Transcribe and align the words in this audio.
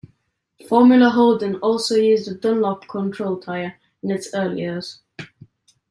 Formula 0.67 1.11
Holden 1.11 1.57
also 1.57 1.93
used 1.93 2.27
a 2.27 2.33
Dunlop 2.33 2.87
control 2.87 3.37
tyre 3.37 3.79
in 4.01 4.09
its 4.09 4.33
early 4.33 4.61
years. 4.61 4.99